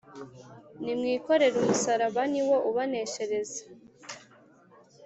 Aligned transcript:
Nimwikorere'umusaraba: 0.83 2.21
Ni 2.31 2.41
wo 2.47 2.57
ubaneshereza. 2.69 3.61